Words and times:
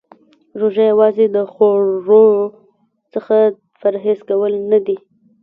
روژه 0.59 0.83
یوازې 0.91 1.25
د 1.35 1.37
خوړو 1.51 2.27
څخه 3.13 3.35
پرهیز 3.81 4.19
کول 4.29 4.53
نه 4.71 4.79
دی. 4.85 4.97